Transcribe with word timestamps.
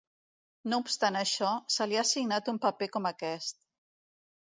No 0.73 0.79
obstant 0.83 1.19
això, 1.19 1.51
se 1.77 1.89
li 1.91 2.01
ha 2.01 2.01
assignat 2.07 2.53
un 2.57 2.61
paper 2.67 2.91
com 2.97 3.11
aquest. 3.15 3.65